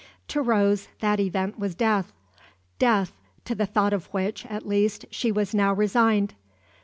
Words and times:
To 0.29 0.41
Rose 0.41 0.87
that 0.99 1.19
event 1.19 1.59
was 1.59 1.75
death 1.75 2.11
death, 2.79 3.13
to 3.45 3.53
the 3.53 3.67
thought 3.67 3.93
of 3.93 4.07
which, 4.07 4.47
at 4.47 4.65
least, 4.67 5.05
she 5.11 5.31
was 5.31 5.53
now 5.53 5.73
resigned. 5.75 6.33